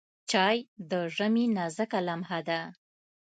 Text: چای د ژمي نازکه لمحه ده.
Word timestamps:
چای 0.31 0.57
د 0.89 0.91
ژمي 1.15 1.45
نازکه 1.57 1.99
لمحه 2.07 2.39
ده. 2.47 2.59